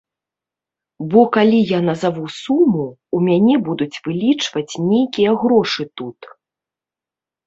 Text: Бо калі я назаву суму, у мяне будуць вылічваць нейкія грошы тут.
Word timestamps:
Бо 1.09 1.19
калі 1.35 1.57
я 1.71 1.79
назаву 1.89 2.23
суму, 2.43 2.85
у 3.17 3.19
мяне 3.27 3.55
будуць 3.67 3.99
вылічваць 4.07 4.79
нейкія 4.91 5.35
грошы 5.45 5.83
тут. 6.03 6.19